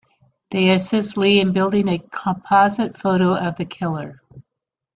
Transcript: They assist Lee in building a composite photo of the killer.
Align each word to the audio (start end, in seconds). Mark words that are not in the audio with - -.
They 0.49 0.71
assist 0.71 1.15
Lee 1.15 1.39
in 1.41 1.53
building 1.53 1.87
a 1.87 1.99
composite 1.99 2.97
photo 2.97 3.35
of 3.35 3.57
the 3.57 3.65
killer. 3.65 4.19